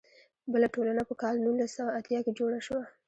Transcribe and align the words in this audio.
بله 0.51 0.67
ټولنه 0.75 1.01
په 1.09 1.13
کال 1.21 1.35
نولس 1.45 1.71
سوه 1.77 1.91
اتیا 1.99 2.19
کې 2.25 2.31
جوړه 2.39 2.59
شوه. 2.67 2.83